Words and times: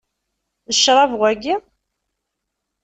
D 0.69 0.71
ccṛab 0.77 1.11
waki? 1.19 1.55